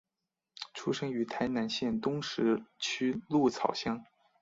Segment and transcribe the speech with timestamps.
[0.73, 4.03] 出生于台南县东石区鹿草乡。